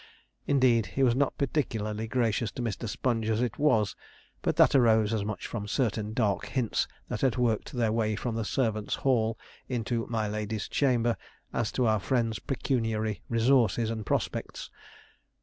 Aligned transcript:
Indeed, 0.47 0.87
he 0.97 1.03
was 1.03 1.15
not 1.15 1.37
particularly 1.37 2.07
gracious 2.07 2.51
to 2.53 2.63
Mr. 2.63 2.89
Sponge 2.89 3.29
as 3.29 3.39
it 3.39 3.59
was; 3.59 3.95
but 4.41 4.55
that 4.55 4.73
arose 4.73 5.13
as 5.13 5.23
much 5.23 5.45
from 5.45 5.67
certain 5.67 6.13
dark 6.13 6.47
hints 6.47 6.87
that 7.07 7.21
had 7.21 7.37
worked 7.37 7.73
their 7.73 7.91
way 7.91 8.15
from 8.15 8.33
the 8.33 8.43
servants' 8.43 8.95
hall 9.05 9.37
into 9.69 10.07
'my 10.09 10.27
lady's 10.27 10.67
chamber' 10.67 11.17
as 11.53 11.71
to 11.73 11.85
our 11.85 11.99
friend's 11.99 12.39
pecuniary 12.39 13.21
resources 13.29 13.91
and 13.91 14.03
prospects. 14.03 14.71